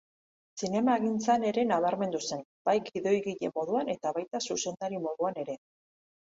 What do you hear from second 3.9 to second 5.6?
eta baita zuzendari moduan ere.